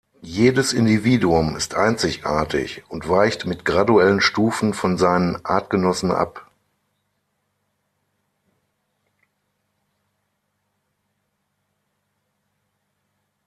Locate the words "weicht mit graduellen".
3.07-4.19